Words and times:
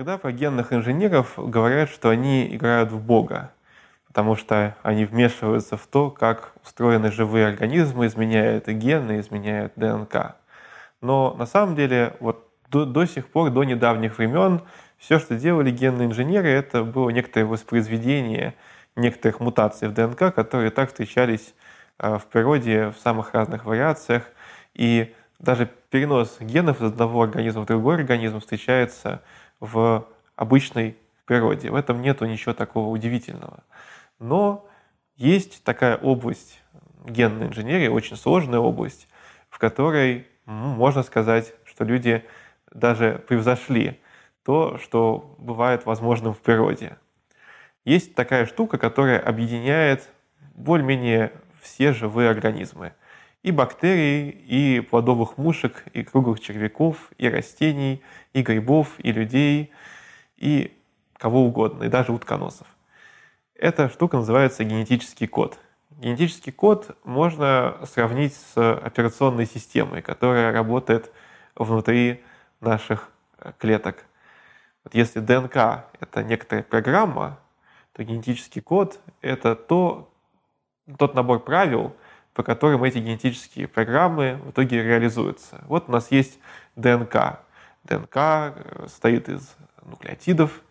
Иногда 0.00 0.16
про 0.16 0.32
генных 0.32 0.72
инженеров 0.72 1.34
говорят, 1.36 1.90
что 1.90 2.08
они 2.08 2.46
играют 2.56 2.90
в 2.90 2.98
Бога, 2.98 3.52
потому 4.06 4.34
что 4.34 4.74
они 4.82 5.04
вмешиваются 5.04 5.76
в 5.76 5.86
то, 5.86 6.10
как 6.10 6.54
устроены 6.64 7.12
живые 7.12 7.46
организмы, 7.46 8.06
изменяют 8.06 8.66
и 8.68 8.72
гены, 8.72 9.20
изменяют 9.20 9.74
ДНК. 9.76 10.36
Но 11.02 11.34
на 11.34 11.44
самом 11.44 11.74
деле 11.74 12.14
вот 12.18 12.48
до, 12.70 12.86
до 12.86 13.04
сих 13.04 13.28
пор, 13.28 13.50
до 13.50 13.62
недавних 13.62 14.16
времен, 14.16 14.62
все, 14.96 15.18
что 15.18 15.36
делали 15.36 15.70
генные 15.70 16.08
инженеры, 16.08 16.48
это 16.48 16.82
было 16.82 17.10
некоторое 17.10 17.44
воспроизведение 17.44 18.54
некоторых 18.96 19.40
мутаций 19.40 19.88
в 19.88 19.92
ДНК, 19.92 20.34
которые 20.34 20.70
так 20.70 20.88
встречались 20.88 21.52
а, 21.98 22.16
в 22.16 22.24
природе 22.24 22.88
в 22.88 22.96
самых 23.02 23.34
разных 23.34 23.66
вариациях. 23.66 24.22
И 24.72 25.12
даже 25.38 25.68
перенос 25.90 26.38
генов 26.40 26.80
из 26.80 26.86
одного 26.86 27.22
организма 27.22 27.64
в 27.64 27.66
другой 27.66 27.96
организм 27.96 28.40
встречается 28.40 29.20
в 29.60 30.06
обычной 30.36 30.96
природе. 31.26 31.70
В 31.70 31.74
этом 31.74 32.02
нет 32.02 32.20
ничего 32.22 32.54
такого 32.54 32.88
удивительного. 32.88 33.62
Но 34.18 34.66
есть 35.16 35.62
такая 35.64 35.96
область 35.96 36.60
генной 37.04 37.46
инженерии, 37.46 37.88
очень 37.88 38.16
сложная 38.16 38.58
область, 38.58 39.08
в 39.48 39.58
которой 39.58 40.26
можно 40.46 41.02
сказать, 41.02 41.54
что 41.64 41.84
люди 41.84 42.24
даже 42.72 43.22
превзошли 43.28 44.00
то, 44.44 44.78
что 44.78 45.34
бывает 45.38 45.86
возможным 45.86 46.34
в 46.34 46.40
природе. 46.40 46.96
Есть 47.84 48.14
такая 48.14 48.46
штука, 48.46 48.78
которая 48.78 49.20
объединяет 49.20 50.08
более-менее 50.54 51.32
все 51.60 51.92
живые 51.92 52.30
организмы. 52.30 52.94
И 53.42 53.52
бактерий, 53.52 54.28
и 54.28 54.80
плодовых 54.80 55.38
мушек, 55.38 55.84
и 55.94 56.02
круглых 56.02 56.40
червяков, 56.40 57.10
и 57.16 57.28
растений, 57.28 58.02
и 58.34 58.42
грибов, 58.42 58.88
и 58.98 59.12
людей, 59.12 59.72
и 60.36 60.76
кого 61.16 61.44
угодно, 61.44 61.84
и 61.84 61.88
даже 61.88 62.12
утконосов. 62.12 62.66
Эта 63.54 63.88
штука 63.88 64.18
называется 64.18 64.64
генетический 64.64 65.26
код. 65.26 65.58
Генетический 65.90 66.52
код 66.52 66.96
можно 67.04 67.78
сравнить 67.84 68.34
с 68.34 68.74
операционной 68.76 69.46
системой, 69.46 70.02
которая 70.02 70.52
работает 70.52 71.12
внутри 71.54 72.22
наших 72.60 73.10
клеток. 73.58 74.04
Вот 74.84 74.94
если 74.94 75.20
ДНК— 75.20 75.84
это 76.00 76.22
некоторая 76.24 76.62
программа, 76.62 77.38
то 77.92 78.02
генетический 78.02 78.62
код— 78.62 78.98
это 79.20 79.54
то, 79.54 80.10
тот 80.98 81.14
набор 81.14 81.40
правил, 81.40 81.94
по 82.40 82.44
которым 82.44 82.84
эти 82.84 82.96
генетические 82.96 83.68
программы 83.68 84.40
в 84.42 84.52
итоге 84.52 84.82
реализуются. 84.82 85.62
Вот 85.66 85.90
у 85.90 85.92
нас 85.92 86.10
есть 86.10 86.38
ДНК. 86.74 87.40
ДНК 87.84 88.16
э, 88.16 88.84
состоит 88.86 89.28
из 89.28 89.54
нуклеотидов, 89.84 90.62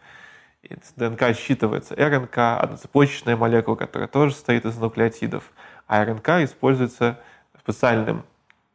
из 0.64 0.94
ДНК 0.96 1.22
считывается 1.30 1.94
РНК, 1.96 2.64
одноцепочечная 2.64 3.38
молекула, 3.38 3.76
которая 3.76 4.08
тоже 4.08 4.34
состоит 4.34 4.66
из 4.66 4.78
нуклеотидов, 4.78 5.44
а 5.86 6.04
РНК 6.04 6.30
используется 6.42 7.20
специальным 7.60 8.24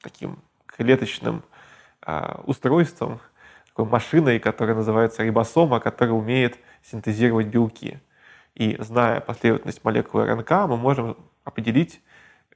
таким 0.00 0.38
клеточным 0.66 1.42
э, 2.06 2.36
устройством, 2.44 3.18
такой 3.66 3.86
машиной, 3.86 4.38
которая 4.38 4.76
называется 4.76 5.24
рибосома, 5.24 5.80
которая 5.80 6.14
умеет 6.14 6.60
синтезировать 6.84 7.48
белки. 7.48 7.98
И 8.54 8.76
зная 8.78 9.18
последовательность 9.18 9.82
молекул 9.82 10.22
РНК, 10.22 10.52
мы 10.68 10.76
можем 10.76 11.16
определить, 11.42 12.00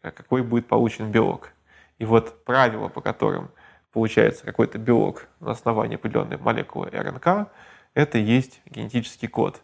какой 0.02 0.42
будет 0.42 0.66
получен 0.66 1.10
белок. 1.10 1.52
И 1.98 2.04
вот 2.04 2.44
правила, 2.44 2.88
по 2.88 3.00
которым 3.00 3.50
получается 3.92 4.44
какой-то 4.44 4.78
белок 4.78 5.27
на 5.41 5.50
основании 5.50 5.96
определенной 5.96 6.36
молекулы 6.36 6.88
РНК, 6.91 7.50
это 7.94 8.19
и 8.19 8.22
есть 8.22 8.60
генетический 8.66 9.28
код. 9.28 9.60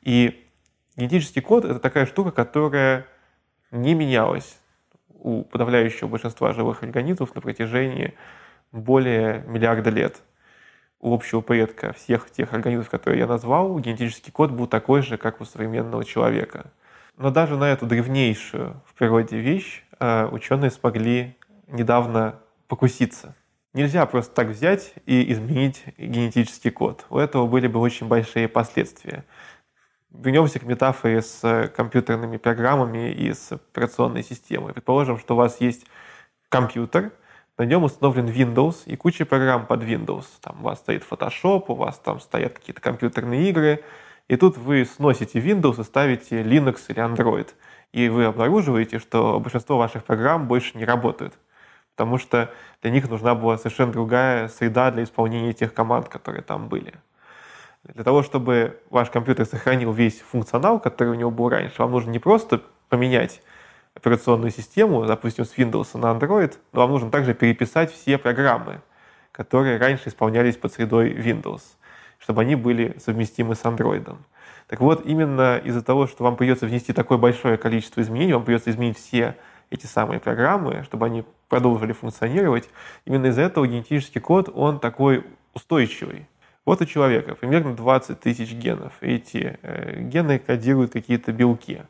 И 0.00 0.46
генетический 0.96 1.42
код— 1.42 1.64
это 1.66 1.78
такая 1.78 2.06
штука, 2.06 2.30
которая 2.30 3.06
не 3.70 3.94
менялась 3.94 4.58
у 5.08 5.42
подавляющего 5.42 6.08
большинства 6.08 6.52
живых 6.52 6.82
организмов 6.82 7.34
на 7.34 7.40
протяжении 7.40 8.14
более 8.72 9.42
миллиарда 9.46 9.90
лет. 9.90 10.22
У 11.00 11.12
общего 11.12 11.40
предка 11.40 11.92
всех 11.92 12.30
тех 12.30 12.52
организмов, 12.52 12.88
которые 12.88 13.20
я 13.20 13.26
назвал, 13.26 13.78
генетический 13.78 14.32
код 14.32 14.50
был 14.50 14.66
такой 14.66 15.02
же, 15.02 15.18
как 15.18 15.40
у 15.40 15.44
современного 15.44 16.04
человека. 16.04 16.70
Но 17.16 17.30
даже 17.30 17.56
на 17.56 17.70
эту 17.70 17.86
древнейшую 17.86 18.82
в 18.86 18.94
природе 18.94 19.38
вещь 19.38 19.84
э, 20.00 20.26
ученые 20.26 20.70
смогли 20.70 21.36
недавно 21.68 22.40
покуситься. 22.66 23.34
Нельзя 23.72 24.06
просто 24.06 24.34
так 24.34 24.48
взять 24.48 24.94
и 25.06 25.32
изменить 25.32 25.84
генетический 25.98 26.70
код. 26.70 27.06
У 27.10 27.18
этого 27.18 27.46
были 27.46 27.66
бы 27.66 27.80
очень 27.80 28.08
большие 28.08 28.48
последствия. 28.48 29.24
Вернемся 30.10 30.60
к 30.60 30.62
метафоре 30.62 31.22
с 31.22 31.70
компьютерными 31.76 32.36
программами 32.36 33.12
и 33.12 33.32
с 33.32 33.52
операционной 33.52 34.22
системой. 34.22 34.72
Предположим, 34.72 35.18
что 35.18 35.34
у 35.34 35.36
вас 35.36 35.60
есть 35.60 35.86
компьютер, 36.48 37.12
на 37.58 37.64
нем 37.64 37.84
установлен 37.84 38.26
Windows 38.26 38.82
и 38.86 38.96
куча 38.96 39.24
программ 39.24 39.66
под 39.66 39.82
Windows. 39.82 40.26
Там 40.40 40.60
у 40.60 40.64
вас 40.64 40.80
стоит 40.80 41.04
Photoshop, 41.08 41.64
у 41.68 41.74
вас 41.74 41.98
там 41.98 42.20
стоят 42.20 42.54
какие-то 42.54 42.80
компьютерные 42.80 43.48
игры, 43.48 43.84
и 44.28 44.36
тут 44.36 44.56
вы 44.56 44.84
сносите 44.84 45.38
Windows 45.38 45.80
и 45.80 45.84
ставите 45.84 46.42
Linux 46.42 46.82
или 46.88 47.02
Android. 47.02 47.48
И 47.92 48.08
вы 48.08 48.24
обнаруживаете, 48.24 48.98
что 48.98 49.38
большинство 49.38 49.78
ваших 49.78 50.04
программ 50.04 50.48
больше 50.48 50.76
не 50.76 50.84
работают 50.84 51.34
потому 51.94 52.18
что 52.18 52.52
для 52.82 52.90
них 52.90 53.08
нужна 53.08 53.34
была 53.34 53.56
совершенно 53.56 53.92
другая 53.92 54.48
среда 54.48 54.90
для 54.90 55.04
исполнения 55.04 55.52
тех 55.52 55.72
команд, 55.72 56.08
которые 56.08 56.42
там 56.42 56.68
были. 56.68 56.94
Для 57.84 58.02
того, 58.02 58.22
чтобы 58.22 58.80
ваш 58.90 59.10
компьютер 59.10 59.46
сохранил 59.46 59.92
весь 59.92 60.20
функционал, 60.20 60.80
который 60.80 61.10
у 61.10 61.14
него 61.14 61.30
был 61.30 61.48
раньше, 61.48 61.74
вам 61.78 61.92
нужно 61.92 62.10
не 62.10 62.18
просто 62.18 62.62
поменять 62.88 63.42
операционную 63.94 64.50
систему, 64.50 65.04
допустим, 65.04 65.44
с 65.44 65.56
Windows 65.56 65.96
на 65.96 66.06
Android, 66.06 66.54
но 66.72 66.80
вам 66.80 66.90
нужно 66.90 67.10
также 67.10 67.34
переписать 67.34 67.92
все 67.92 68.18
программы, 68.18 68.80
которые 69.30 69.78
раньше 69.78 70.08
исполнялись 70.08 70.56
под 70.56 70.72
средой 70.72 71.12
Windows, 71.12 71.62
чтобы 72.24 72.40
они 72.40 72.56
были 72.56 72.96
совместимы 72.98 73.54
с 73.54 73.62
Android. 73.64 74.16
Так 74.66 74.80
вот, 74.80 75.04
именно 75.04 75.58
из-за 75.58 75.82
того, 75.82 76.06
что 76.06 76.24
вам 76.24 76.36
придется 76.36 76.66
внести 76.66 76.94
такое 76.94 77.18
большое 77.18 77.58
количество 77.58 78.00
изменений, 78.00 78.32
вам 78.32 78.44
придется 78.44 78.70
изменить 78.70 78.98
все 78.98 79.36
эти 79.68 79.84
самые 79.84 80.20
программы, 80.20 80.84
чтобы 80.84 81.04
они 81.04 81.24
продолжили 81.50 81.92
функционировать. 81.92 82.70
Именно 83.04 83.26
из-за 83.26 83.42
этого 83.42 83.66
генетический 83.66 84.22
код, 84.22 84.48
он 84.54 84.80
такой 84.80 85.24
устойчивый. 85.52 86.26
Вот 86.64 86.80
у 86.80 86.86
человека 86.86 87.34
примерно 87.34 87.74
20 87.74 88.18
тысяч 88.18 88.52
генов. 88.52 88.94
Эти 89.02 89.58
э, 89.60 90.00
гены 90.00 90.38
кодируют 90.38 90.92
какие-то 90.92 91.30
белки. 91.30 91.82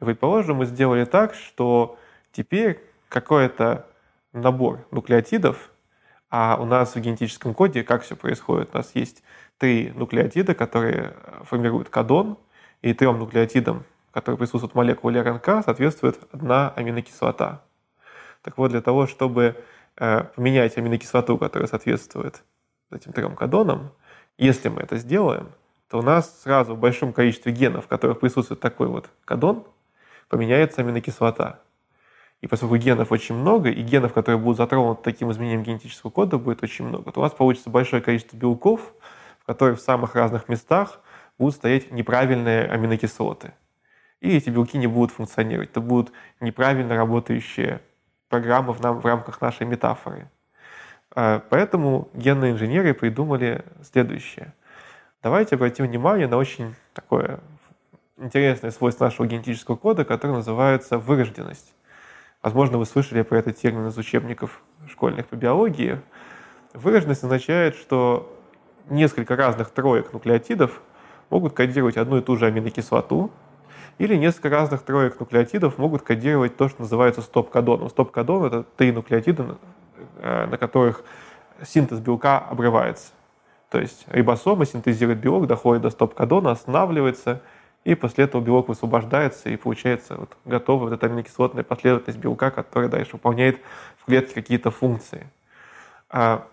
Предположим, 0.00 0.56
мы 0.56 0.66
сделали 0.66 1.04
так, 1.04 1.34
что 1.34 1.96
теперь 2.32 2.80
какой-то 3.08 3.86
набор 4.32 4.84
нуклеотидов, 4.90 5.70
а 6.30 6.58
у 6.60 6.64
нас 6.64 6.94
в 6.94 7.00
генетическом 7.00 7.54
коде 7.54 7.82
как 7.82 8.02
все 8.02 8.16
происходит? 8.16 8.70
У 8.72 8.76
нас 8.76 8.90
есть 8.94 9.22
три 9.58 9.92
нуклеотида, 9.94 10.54
которые 10.54 11.14
формируют 11.44 11.88
кодон, 11.88 12.38
и 12.82 12.92
трем 12.94 13.18
нуклеотидам 13.18 13.84
которой 14.18 14.36
присутствует 14.36 14.72
в 14.72 14.76
молекуле 14.76 15.22
РНК, 15.22 15.64
соответствует 15.64 16.18
одна 16.32 16.70
аминокислота. 16.70 17.62
Так 18.42 18.58
вот, 18.58 18.70
для 18.70 18.80
того, 18.80 19.06
чтобы 19.06 19.62
э, 19.96 20.24
поменять 20.34 20.76
аминокислоту, 20.76 21.38
которая 21.38 21.68
соответствует 21.68 22.42
этим 22.90 23.12
трем 23.12 23.36
кодонам, 23.36 23.92
если 24.36 24.68
мы 24.68 24.80
это 24.82 24.96
сделаем, 24.96 25.50
то 25.88 25.98
у 25.98 26.02
нас 26.02 26.42
сразу 26.42 26.74
в 26.74 26.78
большом 26.78 27.12
количестве 27.12 27.52
генов, 27.52 27.84
в 27.84 27.88
которых 27.88 28.20
присутствует 28.20 28.60
такой 28.60 28.88
вот 28.88 29.08
кодон, 29.24 29.64
поменяется 30.28 30.80
аминокислота. 30.80 31.60
И 32.40 32.46
поскольку 32.46 32.76
генов 32.76 33.10
очень 33.10 33.34
много, 33.34 33.68
и 33.70 33.82
генов, 33.82 34.12
которые 34.12 34.38
будут 34.38 34.58
затронуты 34.58 35.02
таким 35.02 35.30
изменением 35.32 35.64
генетического 35.64 36.10
кода, 36.10 36.38
будет 36.38 36.62
очень 36.62 36.84
много, 36.84 37.10
то 37.10 37.20
у 37.20 37.22
нас 37.22 37.32
получится 37.32 37.70
большое 37.70 38.00
количество 38.00 38.36
белков, 38.36 38.92
в 39.40 39.46
которых 39.46 39.78
в 39.78 39.82
самых 39.82 40.14
разных 40.14 40.48
местах 40.48 41.00
будут 41.38 41.56
стоять 41.56 41.90
неправильные 41.90 42.64
аминокислоты 42.66 43.52
и 44.20 44.36
эти 44.36 44.50
белки 44.50 44.78
не 44.78 44.86
будут 44.86 45.12
функционировать. 45.12 45.70
Это 45.70 45.80
будут 45.80 46.12
неправильно 46.40 46.96
работающие 46.96 47.80
программы 48.28 48.72
в, 48.72 48.80
нам, 48.80 49.00
в 49.00 49.06
рамках 49.06 49.40
нашей 49.40 49.66
метафоры. 49.66 50.28
А, 51.14 51.42
поэтому 51.48 52.08
генные 52.14 52.52
инженеры 52.52 52.94
придумали 52.94 53.64
следующее. 53.82 54.54
Давайте 55.22 55.56
обратим 55.56 55.86
внимание 55.86 56.26
на 56.26 56.36
очень 56.36 56.74
такое 56.92 57.40
интересное 58.16 58.70
свойство 58.70 59.04
нашего 59.04 59.26
генетического 59.26 59.76
кода, 59.76 60.04
которое 60.04 60.34
называется 60.34 60.98
вырожденность. 60.98 61.74
Возможно, 62.42 62.78
вы 62.78 62.86
слышали 62.86 63.22
про 63.22 63.38
этот 63.38 63.56
термин 63.56 63.88
из 63.88 63.98
учебников 63.98 64.62
школьных 64.88 65.26
по 65.26 65.34
биологии. 65.34 66.00
Вырожденность 66.72 67.24
означает, 67.24 67.74
что 67.74 68.32
несколько 68.88 69.34
разных 69.34 69.70
троек 69.70 70.12
нуклеотидов 70.12 70.80
могут 71.30 71.54
кодировать 71.54 71.96
одну 71.96 72.18
и 72.18 72.22
ту 72.22 72.36
же 72.36 72.46
аминокислоту, 72.46 73.32
или 73.98 74.14
несколько 74.14 74.50
разных 74.50 74.82
троек 74.82 75.18
нуклеотидов 75.18 75.78
могут 75.78 76.02
кодировать 76.02 76.56
то, 76.56 76.68
что 76.68 76.82
называется 76.82 77.22
стоп-кодоном. 77.22 77.90
Стоп-кодон— 77.90 78.44
это 78.46 78.62
три 78.62 78.92
нуклеотида, 78.92 79.58
э, 80.18 80.46
на 80.46 80.56
которых 80.56 81.02
синтез 81.66 81.98
белка 81.98 82.38
обрывается. 82.38 83.10
То 83.68 83.80
есть 83.80 84.04
рибосома 84.06 84.64
синтезирует 84.64 85.18
белок, 85.18 85.48
доходит 85.48 85.82
до 85.82 85.90
стоп-кодона, 85.90 86.52
останавливается, 86.52 87.42
и 87.84 87.94
после 87.94 88.24
этого 88.24 88.42
белок 88.42 88.68
высвобождается, 88.68 89.48
и 89.48 89.56
получается 89.56 90.16
вот 90.16 90.36
готовая 90.44 90.90
вот 90.90 90.94
эта 90.94 91.06
аминокислотная 91.06 91.64
последовательность 91.64 92.20
белка, 92.20 92.50
которая 92.50 92.90
дальше 92.90 93.12
выполняет 93.12 93.60
в 93.98 94.04
клетке 94.06 94.34
какие-то 94.34 94.70
функции. 94.70 95.28
А 96.10 96.46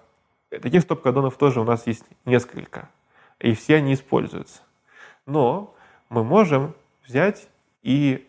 таких 0.50 0.82
стоп-кодонов 0.82 1.38
тоже 1.38 1.62
у 1.62 1.64
нас 1.64 1.88
есть 1.88 2.06
несколько, 2.26 2.90
и 3.40 3.54
все 3.54 3.76
они 3.76 3.94
используются. 3.94 4.62
Но 5.26 5.76
мы 6.10 6.24
можем 6.24 6.74
взять 7.06 7.48
и 7.84 8.28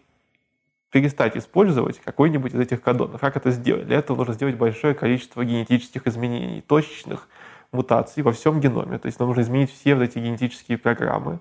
перестать 0.90 1.37
использовать 1.37 2.00
какой-нибудь 2.00 2.54
из 2.54 2.60
этих 2.60 2.81
кодонов. 2.81 3.20
Как 3.20 3.37
это 3.37 3.50
сделать? 3.50 3.87
Для 3.87 3.98
этого 3.98 4.16
нужно 4.16 4.34
сделать 4.34 4.56
большое 4.56 4.94
количество 4.94 5.44
генетических 5.44 6.06
изменений, 6.06 6.62
точечных 6.62 7.28
мутаций 7.70 8.22
во 8.22 8.32
всем 8.32 8.60
геноме. 8.60 8.98
То 8.98 9.06
есть 9.06 9.19
нам 9.19 9.28
нужно 9.28 9.43
изменить 9.43 9.70
все 9.70 9.94
вот 9.94 10.04
эти 10.04 10.19
генетические 10.19 10.78
программы. 10.78 11.40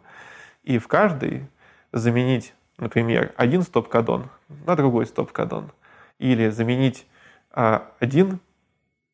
И 0.66 0.80
в 0.80 0.88
каждой 0.88 1.48
заменить, 1.92 2.54
например, 2.78 3.34
один 3.38 3.62
стоп-кодон 3.62 4.30
на 4.66 4.76
другой 4.76 5.06
стоп-кодон. 5.06 5.72
Или 6.18 6.50
заменить 6.50 7.06
а, 7.52 7.92
один 8.00 8.40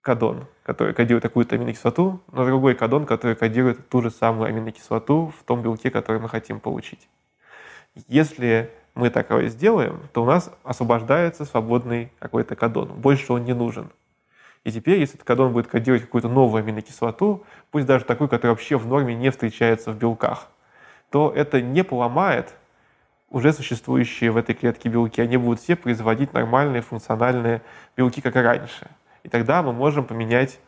кодон, 0.01 0.47
который 0.63 0.93
кодирует 0.93 1.23
какую-то 1.23 1.55
аминокислоту, 1.55 2.21
на 2.31 2.45
другой 2.45 2.73
кодон, 2.73 3.05
который 3.05 3.35
кодирует 3.35 3.89
ту 3.89 4.01
же 4.01 4.09
самую 4.09 4.47
аминокислоту 4.47 5.33
в 5.37 5.43
том 5.43 5.61
белке, 5.61 5.91
который 5.91 6.21
мы 6.21 6.29
хотим 6.29 6.61
получить. 6.61 7.09
Если 8.07 8.71
мы 8.95 9.09
такое 9.09 9.49
сделаем, 9.49 9.99
то 10.13 10.23
у 10.23 10.25
нас 10.25 10.51
освобождается 10.63 11.43
свободный 11.43 12.13
какой-то 12.19 12.55
кодон. 12.55 12.87
Больше 12.87 13.33
он 13.33 13.43
не 13.43 13.53
нужен. 13.53 13.89
И 14.63 14.71
теперь, 14.71 14.99
если 14.99 15.15
этот 15.15 15.27
кодон 15.27 15.51
будет 15.51 15.67
кодировать 15.67 16.03
какую-то 16.03 16.29
новую 16.29 16.63
аминокислоту, 16.63 17.43
пусть 17.71 17.87
даже 17.87 18.05
такую, 18.05 18.29
которая 18.29 18.53
вообще 18.53 18.77
в 18.77 18.87
норме 18.87 19.15
не 19.15 19.31
встречается 19.31 19.91
в 19.91 19.97
белках, 19.97 20.47
то 21.11 21.31
это 21.35 21.61
не 21.61 21.83
поломает 21.83 22.55
уже 23.29 23.53
существующие 23.53 24.31
в 24.31 24.37
этой 24.37 24.55
клетке 24.55 24.89
белки. 24.89 25.21
Они 25.21 25.37
будут 25.37 25.59
все 25.59 25.75
производить 25.75 26.33
нормальные 26.33 26.81
функциональные 26.81 27.61
белки, 27.95 28.21
как 28.21 28.35
и 28.35 28.39
раньше. 28.39 28.89
И 29.23 29.29
тогда 29.29 29.61
мы 29.61 29.73
можем 29.73 30.05
поменять 30.05 30.59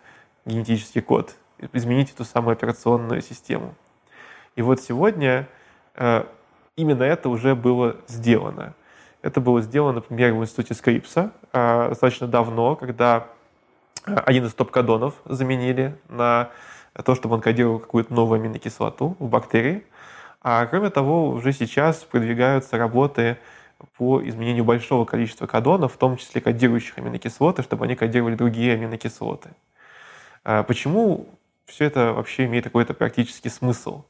генетический 0.45 1.01
код, 1.01 1.35
изменить 1.71 2.11
эту 2.11 2.23
самую 2.25 2.53
операционную 2.53 3.21
систему. 3.21 3.73
И 4.55 4.61
вот 4.61 4.81
сегодня 4.81 5.47
э, 5.95 6.25
именно 6.75 7.03
это 7.03 7.29
уже 7.29 7.55
было 7.55 7.97
сделано. 8.07 8.75
Это 9.21 9.39
было 9.41 9.61
сделано, 9.61 9.93
например, 9.93 10.33
в 10.33 10.41
институте 10.41 10.73
Скрипса 10.73 11.31
э, 11.53 11.89
достаточно 11.89 12.27
давно, 12.27 12.75
когда 12.75 13.27
э, 14.05 14.13
один 14.13 14.45
из 14.45 14.53
топ-кодонов 14.53 15.15
заменили 15.25 15.97
на 16.09 16.49
то, 17.05 17.15
чтобы 17.15 17.35
он 17.35 17.41
кодировал 17.41 17.79
какую-то 17.79 18.13
новую 18.13 18.39
аминокислоту 18.39 19.15
в 19.19 19.27
бактерии. 19.27 19.83
А 20.43 20.65
кроме 20.65 20.89
того, 20.89 21.29
уже 21.29 21.53
сейчас 21.53 22.03
продвигаются 22.03 22.77
работы 22.77 23.37
по 23.97 24.21
изменению 24.27 24.65
большого 24.65 25.05
количества 25.05 25.47
кодонов, 25.47 25.93
в 25.93 25.97
том 25.97 26.17
числе 26.17 26.41
кодирующих 26.41 26.97
аминокислоты, 26.97 27.63
чтобы 27.63 27.85
они 27.85 27.95
кодировали 27.95 28.35
другие 28.35 28.73
аминокислоты. 28.73 29.49
А 30.43 30.63
почему 30.63 31.27
все 31.65 31.85
это 31.85 32.13
вообще 32.13 32.45
имеет 32.45 32.65
какой-то 32.65 32.93
практический 32.93 33.49
смысл? 33.49 34.03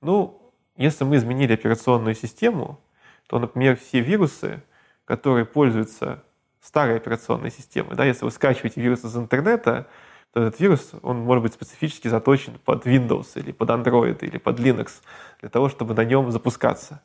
Ну, 0.00 0.42
если 0.76 1.04
мы 1.04 1.16
изменили 1.16 1.54
операционную 1.54 2.14
систему, 2.14 2.80
то, 3.28 3.38
например, 3.38 3.76
все 3.76 4.00
вирусы, 4.00 4.62
которые 5.04 5.44
пользуются 5.44 6.24
старой 6.60 6.96
операционной 6.96 7.50
системой, 7.50 7.96
да, 7.96 8.04
если 8.04 8.24
вы 8.24 8.32
скачиваете 8.32 8.80
вирус 8.80 9.04
из 9.04 9.16
интернета, 9.16 9.86
то 10.32 10.42
этот 10.42 10.60
вирус, 10.60 10.92
он 11.02 11.20
может 11.20 11.42
быть 11.42 11.54
специфически 11.54 12.08
заточен 12.08 12.58
под 12.64 12.86
Windows 12.86 13.28
или 13.34 13.52
под 13.52 13.70
Android 13.70 14.18
или 14.20 14.38
под 14.38 14.60
Linux 14.60 15.00
для 15.40 15.48
того, 15.48 15.68
чтобы 15.68 15.94
на 15.94 16.04
нем 16.04 16.30
запускаться. 16.30 17.02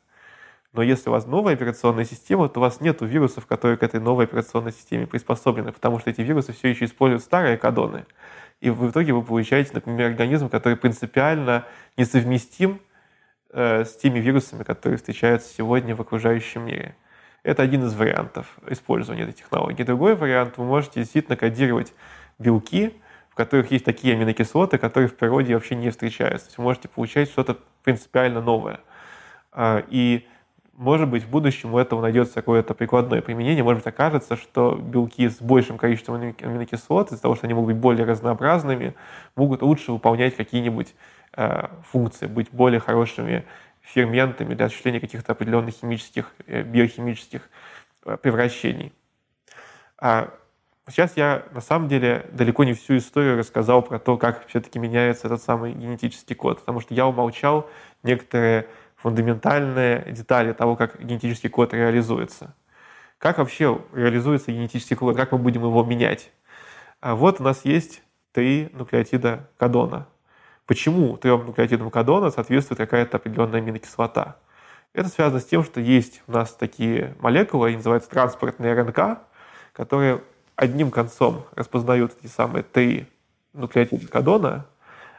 Но 0.72 0.82
если 0.82 1.08
у 1.08 1.12
вас 1.12 1.26
новая 1.26 1.54
операционная 1.54 2.04
система, 2.04 2.48
то 2.48 2.60
у 2.60 2.62
вас 2.62 2.80
нет 2.80 3.00
вирусов, 3.00 3.46
которые 3.46 3.76
к 3.76 3.82
этой 3.82 4.00
новой 4.00 4.24
операционной 4.24 4.72
системе 4.72 5.06
приспособлены, 5.06 5.72
потому 5.72 6.00
что 6.00 6.10
эти 6.10 6.20
вирусы 6.20 6.52
все 6.52 6.68
еще 6.68 6.84
используют 6.84 7.22
старые 7.22 7.56
кадоны. 7.56 8.06
И 8.60 8.70
в 8.70 8.90
итоге 8.90 9.12
вы 9.12 9.22
получаете, 9.22 9.70
например, 9.74 10.08
организм, 10.08 10.48
который 10.48 10.76
принципиально 10.76 11.64
несовместим 11.96 12.80
Э, 13.56 13.84
с 13.84 13.94
теми 13.94 14.18
вирусами, 14.18 14.64
которые 14.64 14.98
встречаются 14.98 15.48
сегодня 15.54 15.94
в 15.94 16.00
окружающем 16.00 16.66
мире. 16.66 16.96
Это 17.44 17.62
один 17.62 17.84
из 17.84 17.94
вариантов 17.94 18.58
использования 18.66 19.22
этой 19.22 19.32
технологии. 19.32 19.84
Другой 19.84 20.16
вариант, 20.16 20.54
вы 20.56 20.64
можете 20.64 20.98
действительно 21.02 21.36
кодировать 21.36 21.94
белки, 22.40 23.00
в 23.34 23.36
которых 23.36 23.70
есть 23.70 23.84
такие 23.84 24.14
аминокислоты, 24.14 24.78
которые 24.78 25.08
в 25.10 25.16
природе 25.16 25.54
вообще 25.54 25.74
не 25.74 25.90
встречаются. 25.90 26.46
То 26.46 26.50
есть 26.50 26.58
вы 26.58 26.64
можете 26.64 26.88
получать 26.88 27.28
что-то 27.28 27.58
принципиально 27.82 28.40
новое. 28.40 28.80
А, 29.52 29.84
и, 29.88 30.26
может 30.72 31.10
быть, 31.10 31.24
в 31.24 31.28
будущем 31.28 31.74
у 31.74 31.78
этого 31.78 32.00
найдется 32.00 32.34
какое-то 32.34 32.74
прикладное 32.74 33.20
применение. 33.20 33.62
Может 33.62 33.84
быть, 33.84 33.92
окажется, 33.92 34.36
что 34.36 34.74
белки 34.74 35.28
с 35.28 35.42
большим 35.42 35.76
количеством 35.76 36.34
аминокислот, 36.40 37.12
из-за 37.12 37.20
того, 37.20 37.34
что 37.34 37.46
они 37.46 37.54
могут 37.54 37.74
быть 37.74 37.82
более 37.82 38.06
разнообразными, 38.06 38.94
могут 39.36 39.60
лучше 39.62 39.92
выполнять 39.92 40.36
какие-нибудь 40.36 40.94
Э, 41.36 41.66
функции, 41.90 42.26
быть 42.26 42.50
более 42.52 42.78
хорошими 42.78 43.44
ферментами 43.80 44.54
для 44.54 44.66
осуществления 44.66 45.00
каких-то 45.00 45.32
определенных 45.32 45.74
химических, 45.74 46.32
э, 46.46 46.62
биохимических 46.62 47.50
э, 48.04 48.16
превращений. 48.18 48.92
Сейчас 50.88 51.16
я 51.16 51.46
на 51.52 51.60
самом 51.60 51.88
деле 51.88 52.26
далеко 52.32 52.64
не 52.64 52.74
всю 52.74 52.98
историю 52.98 53.38
рассказал 53.38 53.82
про 53.82 53.98
то, 53.98 54.18
как 54.18 54.46
все-таки 54.46 54.78
меняется 54.78 55.28
этот 55.28 55.42
самый 55.42 55.72
генетический 55.72 56.36
код, 56.36 56.60
потому 56.60 56.80
что 56.80 56.92
я 56.92 57.06
умолчал 57.06 57.70
некоторые 58.02 58.68
фундаментальные 58.96 60.12
детали 60.12 60.52
того, 60.52 60.76
как 60.76 61.02
генетический 61.02 61.48
код 61.48 61.72
реализуется. 61.72 62.54
Как 63.18 63.38
вообще 63.38 63.80
реализуется 63.94 64.52
генетический 64.52 64.96
код, 64.96 65.16
как 65.16 65.32
мы 65.32 65.38
будем 65.38 65.62
его 65.62 65.82
менять? 65.82 66.30
А 67.00 67.14
вот 67.14 67.40
у 67.40 67.44
нас 67.44 67.64
есть 67.64 68.02
три 68.32 68.68
нуклеотида 68.72 69.48
кодона 69.56 70.06
почему 70.66 71.16
трем 71.16 71.46
нуклеотидам 71.46 71.90
кодона 71.90 72.30
соответствует 72.30 72.78
какая-то 72.78 73.16
определенная 73.18 73.60
аминокислота. 73.60 74.36
Это 74.92 75.08
связано 75.08 75.40
с 75.40 75.44
тем, 75.44 75.64
что 75.64 75.80
есть 75.80 76.22
у 76.26 76.32
нас 76.32 76.52
такие 76.52 77.16
молекулы, 77.20 77.68
они 77.68 77.76
называются 77.76 78.10
транспортные 78.10 78.74
РНК, 78.74 79.18
которые 79.72 80.22
одним 80.56 80.90
концом 80.90 81.44
распознают 81.54 82.16
эти 82.20 82.30
самые 82.30 82.62
три 82.62 83.08
нуклеотида 83.52 84.08
кодона, 84.08 84.66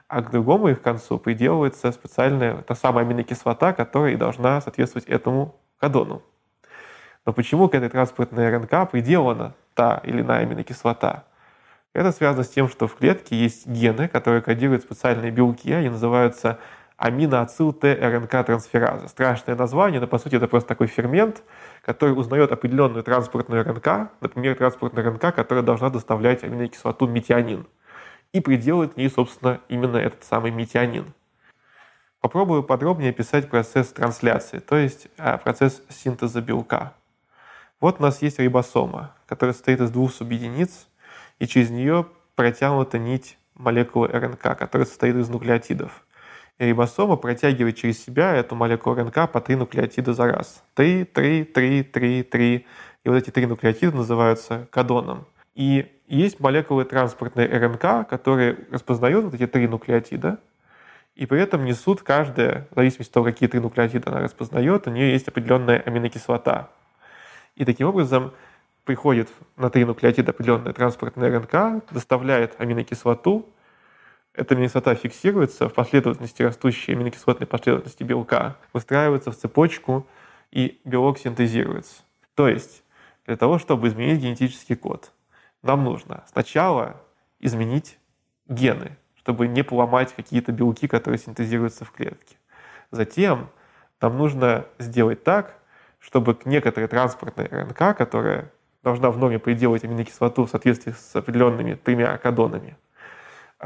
а 0.08 0.22
к 0.22 0.32
другому 0.32 0.70
их 0.70 0.82
концу 0.82 1.18
приделывается 1.18 1.92
специальная 1.92 2.62
та 2.62 2.75
самая 2.75 3.06
аминокислота, 3.06 3.74
которая 3.74 4.18
должна 4.18 4.62
соответствовать 4.62 5.08
этому 5.08 5.56
кодону. 5.80 6.22
Но 7.25 7.34
почему 7.34 7.70
к 7.70 7.74
этой 7.74 7.89
транспортной 7.89 8.50
РНК 8.50 8.92
приделана 8.92 9.56
та 9.74 10.00
или 10.04 10.22
иная 10.22 10.44
аминокислота? 10.44 11.25
Это 11.94 12.12
связано 12.12 12.44
с 12.44 12.50
тем, 12.50 12.70
что 12.70 12.88
в 12.88 12.96
клетке 12.96 13.36
есть 13.36 13.65
гены, 13.65 14.08
которые 14.08 14.42
кодируют 14.42 14.84
специальные 14.84 15.32
белки, 15.32 15.72
они 15.72 15.89
называются 15.89 16.60
аминоацил 16.98 17.74
Т-РНК-трансфераза. 17.74 19.08
Страшное 19.08 19.56
название, 19.56 20.00
но 20.00 20.08
по 20.08 20.18
сути 20.18 20.36
это 20.36 20.48
просто 20.48 20.70
такой 20.70 20.88
фермент, 20.88 21.44
который 21.84 22.12
узнает 22.12 22.52
определенную 22.52 23.04
транспортную 23.04 23.64
РНК, 23.64 24.12
например, 24.22 24.56
транспортную 24.56 25.10
РНК, 25.10 25.36
которая 25.36 25.64
должна 25.64 25.90
доставлять 25.90 26.44
аминокислоту 26.44 27.08
метионин, 27.08 27.68
и 28.32 28.40
приделает 28.40 28.94
к 28.94 28.98
ней, 28.98 29.10
собственно, 29.10 29.60
именно 29.68 29.98
этот 29.98 30.24
самый 30.24 30.52
метионин. 30.52 31.14
Попробую 32.22 32.64
подробнее 32.64 33.12
описать 33.12 33.50
процесс 33.50 33.90
трансляции, 33.90 34.60
то 34.60 34.75
есть 34.75 35.10
а, 35.18 35.38
процесс 35.38 35.84
синтеза 35.90 36.42
белка. 36.42 36.94
Вот 37.80 38.00
у 38.00 38.04
нас 38.04 38.22
есть 38.22 38.40
рибосома, 38.40 39.14
которая 39.28 39.54
состоит 39.54 39.80
из 39.80 39.92
двух 39.92 40.12
субъединиц, 40.12 40.88
и 41.40 41.46
через 41.46 41.70
нее 41.70 42.08
протянута 42.36 42.98
нить 42.98 43.38
молекулы 43.54 44.08
РНК, 44.08 44.58
которая 44.58 44.88
состоит 44.88 45.16
из 45.16 45.30
нуклеотидов. 45.30 46.06
Рибосома 46.58 47.18
протягивает 47.18 47.76
через 47.76 48.04
себя 48.04 48.34
эту 48.34 48.56
молекулу 48.56 48.96
РНК 48.96 49.30
по 49.32 49.42
три 49.42 49.56
нуклеотида 49.56 50.14
за 50.14 50.28
раз. 50.28 50.64
Три, 50.74 51.04
три, 51.04 51.44
три, 51.44 51.84
три, 51.84 52.24
три. 52.24 52.66
И 53.04 53.10
вот 53.10 53.16
эти 53.16 53.30
три 53.30 53.46
нуклеотида 53.46 53.96
называются 53.96 54.68
кодоном. 54.72 55.26
И 55.54 55.92
есть 56.08 56.40
молекулы 56.40 56.86
транспортной 56.86 57.48
РНК, 57.48 58.08
которые 58.08 58.58
распознают 58.72 59.26
вот 59.26 59.34
эти 59.34 59.48
три 59.48 59.68
нуклеотида, 59.68 60.40
и 61.16 61.26
при 61.26 61.42
этом 61.42 61.64
несут 61.64 62.02
каждая, 62.02 62.68
в 62.72 62.76
зависимости 62.76 63.10
от 63.10 63.14
того, 63.14 63.26
какие 63.26 63.48
три 63.48 63.60
нуклеотида 63.60 64.12
она 64.12 64.20
распознает, 64.20 64.88
у 64.88 64.92
нее 64.92 65.14
есть 65.14 65.28
определенная 65.28 65.80
аминокислота. 65.80 66.70
И 67.56 67.64
таким 67.64 67.88
образом 67.88 68.34
приходит 68.84 69.30
на 69.56 69.70
три 69.70 69.86
нуклеотида 69.86 70.32
определенная 70.32 70.74
транспортная 70.74 71.40
РНК, 71.40 71.86
доставляет 71.92 72.60
аминокислоту, 72.60 73.50
эта 74.36 74.54
аминокислота 74.54 74.96
фиксируется 74.96 75.70
в 75.70 75.74
последовательности 75.74 76.44
растущей 76.44 76.94
аминокислотной 76.94 77.48
последовательности 77.48 78.04
белка, 78.04 78.58
выстраивается 78.74 79.32
в 79.32 79.38
цепочку, 79.38 80.08
и 80.51 80.80
белок 80.86 81.18
синтезируется. 81.18 82.04
То 82.36 82.48
есть, 82.48 82.84
для 83.25 83.38
того, 83.38 83.60
чтобы 83.60 83.88
изменить 83.88 84.22
генетический 84.22 84.75
код, 84.75 85.12
нам 85.62 85.84
нужно 85.84 86.24
сначала 86.32 87.01
изменить 87.39 87.98
гены, 88.48 88.98
чтобы 89.15 89.48
не 89.48 89.63
поломать 89.63 90.13
какие-то 90.13 90.51
белки, 90.51 90.88
которые 90.88 91.20
синтезируются 91.20 91.86
в 91.86 91.92
клетке. 91.92 92.38
Затем 92.92 93.50
нам 94.00 94.18
нужно 94.18 94.65
сделать 94.77 95.24
так, 95.24 95.56
чтобы 96.00 96.38
некоторая 96.46 96.88
транспортная 96.88 97.48
РНК, 97.48 97.98
которая 97.98 98.51
должна 98.84 99.10
в 99.10 99.18
норме 99.18 99.39
приделать 99.39 99.84
аминокислоту 99.84 100.46
в 100.46 100.50
соответствии 100.50 100.92
с 100.92 101.15
определенными 101.15 101.74
тремя 101.74 102.15
кодонами, 102.18 102.77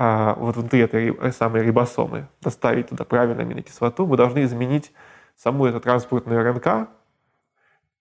а 0.02 0.36
вот 0.36 0.56
внутри 0.56 0.80
этой 0.80 1.34
самой 1.34 1.62
рибосомы 1.62 2.30
доставить 2.40 2.88
туда 2.88 3.04
правильную 3.04 3.46
аминокислоту, 3.46 4.08
мы 4.08 4.16
должны 4.16 4.44
изменить 4.44 4.94
саму 5.36 5.66
эту 5.66 5.82
транспортную 5.82 6.42
РНК, 6.42 6.88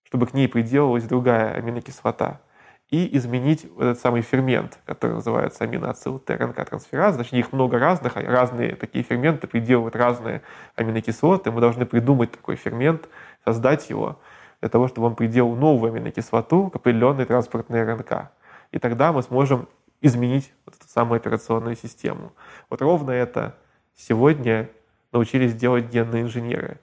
чтобы 0.05 0.29
к 0.29 0.33
ней 0.33 0.47
приделалась 0.47 1.03
другая 1.03 1.55
аминокислота, 1.55 2.41
и 2.89 3.17
изменить 3.17 3.67
этот 3.77 3.99
самый 3.99 4.23
фермент, 4.23 4.79
который 4.87 5.15
называется 5.15 5.65
аминоацил 5.65 6.21
ТРНК-трансфераз. 6.21 7.17
Точнее, 7.17 7.41
их 7.41 7.53
много 7.53 7.81
разных, 7.81 8.17
а 8.17 8.23
разные 8.23 8.77
такие 8.77 9.03
ферменты 9.03 9.49
приделывают 9.49 9.97
разные 9.97 10.43
аминокислоты. 10.77 11.51
Мы 11.51 11.61
должны 11.61 11.85
придумать 11.85 12.31
такой 12.31 12.55
фермент, 12.55 13.09
создать 13.45 13.91
его, 13.91 14.21
для 14.61 14.69
того, 14.69 14.87
чтобы 14.87 15.09
он 15.09 15.17
приделал 15.17 15.57
новую 15.57 15.93
аминокислоту 15.93 16.71
к 16.71 16.77
определенной 16.77 17.25
транспортной 17.25 17.83
РНК. 17.83 18.31
И 18.71 18.79
тогда 18.79 19.13
мы 19.13 19.23
сможем 19.25 19.69
изменить 20.01 20.53
самую 20.89 21.19
операционную 21.19 21.77
систему. 21.77 22.33
Вот 22.71 22.81
ровно 22.81 23.11
это 23.11 23.57
сегодня 23.95 24.71
научились 25.13 25.55
делать 25.55 25.87
генные 25.91 26.23
инженеры. 26.23 26.79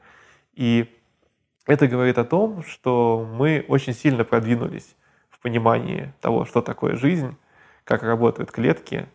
И 0.53 0.93
это 1.65 1.87
говорит 1.87 2.17
о 2.17 2.25
том, 2.25 2.63
что 2.63 3.27
мы 3.37 3.65
очень 3.67 3.93
сильно 3.93 4.23
продвинулись 4.23 4.95
в 5.29 5.39
понимании 5.39 6.13
того, 6.21 6.45
что 6.45 6.61
такое 6.61 6.95
жизнь, 6.95 7.35
как 7.83 8.03
работают 8.03 8.51
клетки. 8.51 9.07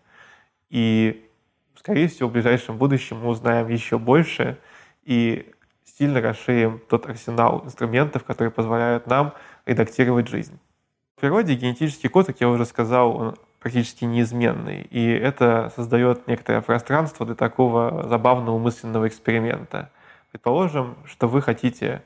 И, 0.69 1.29
скорее 1.77 2.09
всего, 2.09 2.29
в 2.29 2.33
ближайшем 2.33 2.77
будущем 2.77 3.19
мы 3.19 3.29
узнаем 3.29 3.69
еще 3.69 3.99
больше 3.99 4.59
и 5.05 5.53
сильно 5.85 6.21
расширим 6.21 6.81
тот 6.89 7.07
арсенал 7.07 7.63
инструментов, 7.65 8.25
которые 8.25 8.51
позволяют 8.51 9.07
нам 9.07 9.35
редактировать 9.67 10.29
жизнь. 10.29 10.59
В 11.17 11.21
природе 11.21 11.55
генетический 11.55 12.09
код, 12.09 12.27
как 12.27 12.41
я 12.41 12.49
уже 12.49 12.65
сказал, 12.65 13.17
он 13.17 13.37
практически 13.61 14.05
неизменный. 14.05 14.83
И 14.91 15.07
это 15.07 15.73
создает 15.77 16.27
некоторое 16.27 16.63
пространство 16.63 17.27
для 17.27 17.35
такого 17.35 18.09
забавного 18.09 18.59
мысленного 18.59 19.07
эксперимента. 19.07 19.91
Предположим, 20.33 20.97
что 21.05 21.29
вы 21.29 21.43
хотите 21.43 22.03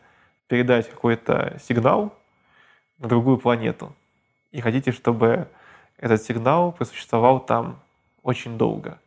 передать 0.49 0.90
какой-то 0.90 1.56
сигнал 1.62 2.14
на 2.99 3.08
другую 3.08 3.38
планету 3.38 3.94
и 4.50 4.61
хотите, 4.61 4.92
чтобы 4.92 5.49
этот 5.96 6.23
сигнал 6.23 6.73
просуществовал 6.73 7.40
там 7.40 7.80
очень 8.23 8.58
долго. 8.58 8.99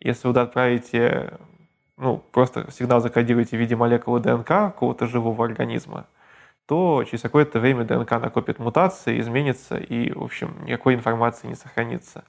Если 0.00 0.26
вы 0.26 0.40
отправите, 0.40 1.38
ну, 1.96 2.18
просто 2.32 2.70
сигнал 2.72 3.00
закодируете 3.00 3.56
в 3.56 3.60
виде 3.60 3.76
молекулы 3.76 4.20
ДНК 4.20 4.46
какого-то 4.46 5.06
живого 5.06 5.44
организма, 5.44 6.06
то 6.66 7.04
через 7.04 7.22
какое-то 7.22 7.60
время 7.60 7.84
ДНК 7.84 8.12
накопит 8.12 8.58
мутации, 8.58 9.20
изменится, 9.20 9.76
и, 9.76 10.12
в 10.12 10.22
общем, 10.22 10.56
никакой 10.64 10.94
информации 10.94 11.48
не 11.48 11.54
сохранится. 11.54 12.24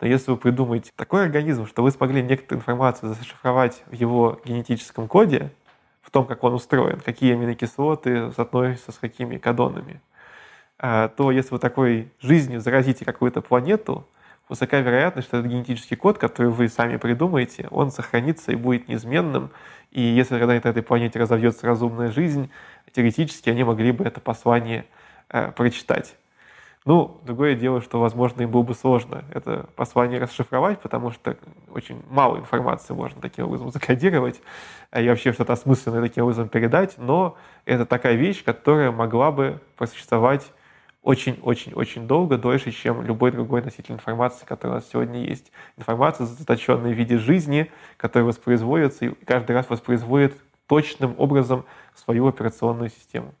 Но 0.00 0.08
если 0.08 0.30
вы 0.30 0.36
придумаете 0.36 0.92
такой 0.96 1.22
организм, 1.22 1.66
что 1.66 1.82
вы 1.82 1.90
смогли 1.90 2.22
некоторую 2.22 2.60
информацию 2.60 3.14
зашифровать 3.14 3.82
в 3.86 3.92
его 3.92 4.40
генетическом 4.44 5.08
коде, 5.08 5.50
в 6.02 6.10
том, 6.10 6.26
как 6.26 6.44
он 6.44 6.54
устроен, 6.54 7.00
какие 7.00 7.32
аминокислоты 7.32 8.32
соотносятся 8.32 8.92
с 8.92 8.98
какими 8.98 9.38
кодонами, 9.38 10.00
а, 10.78 11.08
то 11.08 11.30
если 11.30 11.50
вы 11.50 11.58
такой 11.58 12.12
жизнью 12.20 12.60
заразите 12.60 13.04
какую-то 13.04 13.40
планету, 13.40 14.06
высока 14.48 14.80
вероятность, 14.80 15.28
что 15.28 15.38
этот 15.38 15.50
генетический 15.50 15.96
код, 15.96 16.18
который 16.18 16.50
вы 16.50 16.68
сами 16.68 16.96
придумаете, 16.96 17.68
он 17.70 17.90
сохранится 17.90 18.52
и 18.52 18.56
будет 18.56 18.88
неизменным. 18.88 19.50
И 19.90 20.02
если 20.02 20.38
когда-нибудь 20.38 20.64
на 20.64 20.68
этой 20.68 20.82
планете 20.82 21.18
разовьется 21.18 21.66
разумная 21.66 22.10
жизнь, 22.10 22.50
теоретически 22.94 23.50
они 23.50 23.64
могли 23.64 23.92
бы 23.92 24.04
это 24.04 24.20
послание 24.20 24.86
э, 25.28 25.52
прочитать. 25.52 26.16
Ну, 26.86 27.18
другое 27.24 27.54
дело, 27.54 27.80
что, 27.80 27.98
возможно, 27.98 28.42
им 28.42 28.50
было 28.50 28.62
бы 28.62 28.74
сложно 28.74 29.24
это 29.32 29.66
послание 29.74 30.20
расшифровать, 30.20 30.80
потому 30.80 31.10
что 31.10 31.36
очень 31.70 32.02
мало 32.10 32.36
информации 32.36 32.92
можно 32.92 33.22
таким 33.22 33.46
образом 33.46 33.70
закодировать 33.70 34.42
а 34.90 35.00
и 35.00 35.08
вообще 35.08 35.32
что-то 35.32 35.54
осмысленное 35.54 36.02
таким 36.02 36.24
образом 36.24 36.48
передать, 36.48 36.98
но 36.98 37.36
это 37.64 37.86
такая 37.86 38.16
вещь, 38.16 38.44
которая 38.44 38.92
могла 38.92 39.32
бы 39.32 39.60
просуществовать 39.76 40.52
очень-очень-очень 41.02 42.06
долго, 42.06 42.36
дольше, 42.36 42.70
чем 42.70 43.02
любой 43.02 43.30
другой 43.30 43.62
носитель 43.62 43.94
информации, 43.94 44.44
который 44.44 44.72
у 44.72 44.74
нас 44.74 44.88
сегодня 44.90 45.24
есть. 45.24 45.52
Информация, 45.76 46.26
заточенная 46.26 46.92
в 46.92 46.96
виде 46.96 47.18
жизни, 47.18 47.70
которая 47.96 48.26
воспроизводится 48.26 49.06
и 49.06 49.14
каждый 49.24 49.52
раз 49.52 49.68
воспроизводит 49.70 50.36
точным 50.66 51.14
образом 51.18 51.64
свою 51.94 52.26
операционную 52.26 52.90
систему. 52.90 53.34